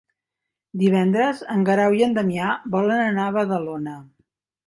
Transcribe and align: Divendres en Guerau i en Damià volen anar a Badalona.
Divendres 0.83 1.43
en 1.57 1.65
Guerau 1.67 1.97
i 1.99 2.01
en 2.07 2.17
Damià 2.17 2.49
volen 2.77 3.05
anar 3.11 3.27
a 3.31 3.35
Badalona. 3.39 3.97